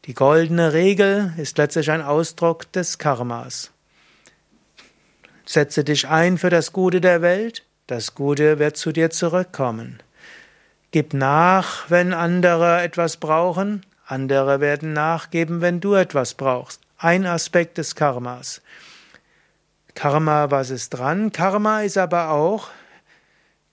Die 0.06 0.14
goldene 0.14 0.74
Regel 0.74 1.34
ist 1.38 1.58
letztlich 1.58 1.92
ein 1.92 2.02
Ausdruck 2.02 2.72
des 2.72 2.98
Karmas. 2.98 3.72
Setze 5.46 5.84
dich 5.84 6.08
ein 6.08 6.38
für 6.38 6.50
das 6.50 6.72
Gute 6.72 7.02
der 7.02 7.22
Welt, 7.22 7.64
das 7.88 8.16
Gute 8.16 8.60
wird 8.60 8.78
zu 8.78 8.92
dir 8.92 9.10
zurückkommen. 9.10 10.02
Gib 10.92 11.14
nach, 11.14 11.90
wenn 11.90 12.14
andere 12.14 12.82
etwas 12.82 13.18
brauchen, 13.18 13.86
andere 14.06 14.62
werden 14.62 14.94
nachgeben, 14.94 15.60
wenn 15.60 15.82
du 15.82 15.94
etwas 15.94 16.34
brauchst. 16.34 16.82
Ein 16.98 17.26
Aspekt 17.26 17.78
des 17.78 17.96
Karmas. 17.96 18.62
Karma, 19.96 20.50
was 20.52 20.70
ist 20.70 20.92
dran? 20.92 21.32
Karma 21.32 21.82
ist 21.82 21.98
aber 21.98 22.30
auch 22.30 22.70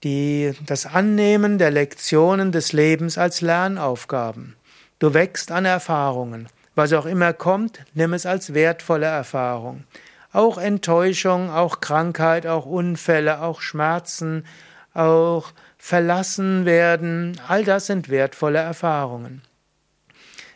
die, 0.05 0.53
das 0.67 0.87
Annehmen 0.87 1.59
der 1.59 1.71
Lektionen 1.71 2.53
des 2.53 2.73
Lebens 2.73 3.19
als 3.19 3.41
Lernaufgaben. 3.41 4.57
Du 4.99 5.15
wächst 5.15 5.51
an 5.51 5.65
Erfahrungen. 5.65 6.49
Was 6.77 6.93
auch 6.93 7.07
immer 7.07 7.33
kommt, 7.33 7.81
nimm 7.95 8.13
es 8.13 8.27
als 8.27 8.53
wertvolle 8.53 9.07
Erfahrung. 9.07 9.85
Auch 10.33 10.59
Enttäuschung, 10.59 11.51
auch 11.51 11.81
Krankheit, 11.81 12.47
auch 12.47 12.67
Unfälle, 12.67 13.41
auch 13.41 13.61
Schmerzen, 13.61 14.45
auch 14.93 15.53
verlassen 15.79 16.65
werden, 16.65 17.41
all 17.47 17.65
das 17.65 17.87
sind 17.87 18.09
wertvolle 18.09 18.59
Erfahrungen. 18.59 19.43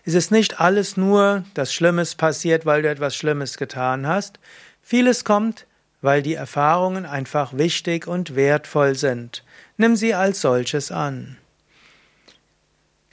Es 0.04 0.14
ist 0.14 0.32
nicht 0.32 0.58
alles 0.58 0.96
nur, 0.96 1.44
dass 1.52 1.72
Schlimmes 1.72 2.14
passiert, 2.14 2.64
weil 2.64 2.82
du 2.82 2.88
etwas 2.88 3.14
Schlimmes 3.14 3.58
getan 3.58 4.06
hast. 4.06 4.41
Vieles 4.80 5.24
kommt, 5.24 5.66
weil 6.00 6.22
die 6.22 6.34
Erfahrungen 6.34 7.06
einfach 7.06 7.56
wichtig 7.56 8.06
und 8.06 8.36
wertvoll 8.36 8.94
sind. 8.94 9.44
Nimm 9.77 9.96
sie 9.96 10.14
als 10.14 10.41
solches 10.41 10.91
an. 10.91 11.36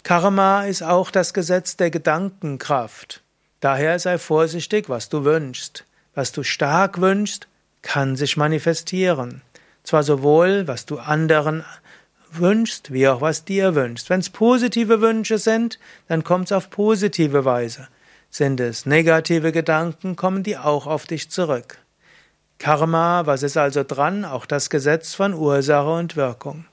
Karma 0.03 0.66
ist 0.66 0.83
auch 0.83 1.09
das 1.09 1.33
Gesetz 1.33 1.78
der 1.78 1.89
Gedankenkraft. 1.89 3.23
Daher 3.59 3.97
sei 3.97 4.19
vorsichtig, 4.19 4.88
was 4.88 5.09
du 5.09 5.25
wünschst. 5.25 5.86
Was 6.13 6.31
du 6.31 6.44
stark 6.44 7.02
wünschst, 7.02 7.47
kann 7.81 8.16
sich 8.16 8.38
manifestieren. 8.38 9.41
Zwar 9.84 10.03
sowohl, 10.03 10.67
was 10.67 10.85
du 10.85 11.00
anderen 11.00 11.66
wünschst, 12.31 12.91
wie 12.91 13.07
auch 13.07 13.22
was 13.22 13.46
dir 13.46 13.75
wünschst. 13.75 14.09
Wenn 14.09 14.19
es 14.19 14.29
positive 14.29 15.02
Wünsche 15.02 15.38
sind, 15.38 15.79
dann 16.07 16.23
kommt 16.23 16.46
es 16.46 16.52
auf 16.52 16.69
positive 16.69 17.46
Weise. 17.46 17.88
Sind 18.29 18.59
es 18.59 18.85
negative 18.85 19.52
Gedanken, 19.52 20.16
kommen 20.16 20.44
die 20.44 20.57
auch 20.57 20.88
auf 20.88 21.06
dich 21.06 21.31
zurück. 21.31 21.79
Karma, 22.57 23.25
was 23.25 23.43
ist 23.43 23.57
also 23.57 23.83
dran? 23.83 24.25
Auch 24.25 24.45
das 24.45 24.69
Gesetz 24.69 25.13
von 25.13 25.33
Ursache 25.33 25.89
und 25.89 26.16
Wirkung. 26.16 26.66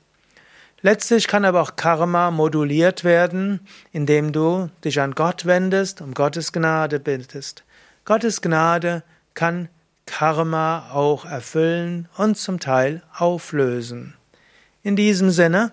Letztlich 0.80 1.28
kann 1.28 1.44
aber 1.44 1.62
auch 1.62 1.76
Karma 1.76 2.30
moduliert 2.30 3.04
werden, 3.04 3.60
indem 3.92 4.32
du 4.32 4.68
dich 4.84 5.00
an 5.00 5.14
Gott 5.14 5.46
wendest, 5.46 6.00
um 6.00 6.12
Gottes 6.12 6.52
Gnade 6.52 6.98
bittest. 6.98 7.62
Gottes 8.04 8.42
Gnade 8.42 9.04
kann 9.34 9.68
Karma 10.06 10.90
auch 10.92 11.24
erfüllen 11.24 12.08
und 12.16 12.36
zum 12.36 12.58
Teil 12.58 13.02
auflösen. 13.16 14.14
In 14.82 14.96
diesem 14.96 15.30
Sinne, 15.30 15.70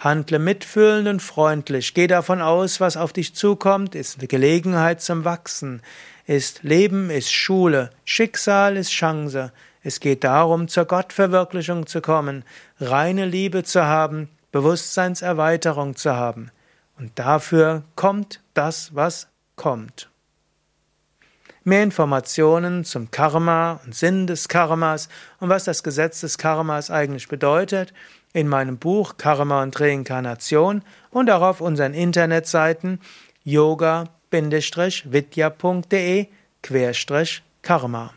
handle 0.00 0.38
mitfühlend 0.38 1.06
und 1.06 1.20
freundlich, 1.20 1.94
geh 1.94 2.06
davon 2.06 2.40
aus, 2.40 2.80
was 2.80 2.96
auf 2.96 3.12
dich 3.12 3.34
zukommt, 3.34 3.94
ist 3.94 4.18
eine 4.18 4.28
Gelegenheit 4.28 5.02
zum 5.02 5.24
Wachsen, 5.24 5.82
ist 6.26 6.62
Leben 6.62 7.10
ist 7.10 7.30
Schule, 7.30 7.90
Schicksal 8.04 8.76
ist 8.76 8.90
Chance. 8.90 9.52
Es 9.82 10.00
geht 10.00 10.24
darum, 10.24 10.68
zur 10.68 10.86
Gottverwirklichung 10.86 11.86
zu 11.86 12.00
kommen, 12.00 12.44
reine 12.80 13.26
Liebe 13.26 13.62
zu 13.62 13.84
haben, 13.84 14.28
Bewusstseinserweiterung 14.52 15.96
zu 15.96 16.14
haben. 16.16 16.50
Und 16.98 17.18
dafür 17.18 17.84
kommt 17.94 18.40
das, 18.54 18.94
was 18.94 19.28
kommt. 19.56 20.10
Mehr 21.62 21.82
Informationen 21.82 22.84
zum 22.84 23.10
Karma 23.10 23.80
und 23.84 23.94
Sinn 23.94 24.26
des 24.26 24.48
Karmas 24.48 25.10
und 25.40 25.50
was 25.50 25.64
das 25.64 25.82
Gesetz 25.82 26.20
des 26.20 26.38
Karmas 26.38 26.90
eigentlich 26.90 27.28
bedeutet 27.28 27.92
in 28.32 28.48
meinem 28.48 28.78
Buch 28.78 29.16
Karma 29.16 29.62
und 29.62 29.78
Reinkarnation 29.80 30.82
und 31.10 31.30
auch 31.30 31.42
auf 31.42 31.60
unseren 31.60 31.94
Internetseiten 31.94 33.00
yoga-vidya.de 33.44 34.08
Karma 37.62 38.10